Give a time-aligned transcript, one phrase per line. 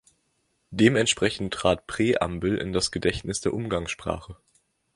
[0.71, 4.35] Dementsprechend trat ‚Präambel‘ in das Gedächtnis der Umgangssprache.